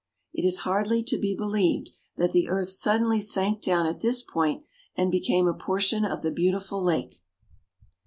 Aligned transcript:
It 0.33 0.47
is 0.47 0.61
hardly 0.65 1.03
to 1.03 1.17
be 1.19 1.35
believed 1.35 1.91
that 2.17 2.31
the 2.31 2.49
earth 2.49 2.69
suddenly 2.69 3.21
sank 3.21 3.61
down 3.61 3.85
at 3.85 3.99
this 4.01 4.23
point 4.23 4.63
and 4.95 5.11
became 5.11 5.47
a 5.47 5.53
portion 5.53 6.03
of 6.05 6.23
the 6.23 6.31
beautiful 6.31 6.83
lake. 6.83 7.21